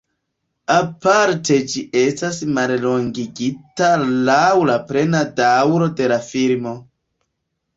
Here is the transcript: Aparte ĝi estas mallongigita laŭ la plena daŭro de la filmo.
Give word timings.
Aparte 0.75 1.57
ĝi 1.73 1.83
estas 2.03 2.39
mallongigita 2.59 3.91
laŭ 4.31 4.41
la 4.71 4.79
plena 4.89 5.23
daŭro 5.43 5.91
de 6.01 6.09
la 6.15 6.19
filmo. 6.31 6.75